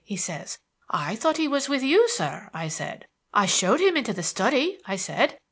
he 0.03 0.17
says. 0.17 0.57
'I 0.89 1.13
thought 1.17 1.37
he 1.37 1.47
was 1.47 1.69
with 1.69 1.83
you, 1.83 2.09
sir,' 2.09 2.49
I 2.55 2.69
said. 2.69 3.05
'I 3.35 3.45
showed 3.45 3.79
him 3.81 3.95
into 3.95 4.13
the 4.13 4.23
study,' 4.23 4.79
I 4.87 4.95
said. 4.95 5.37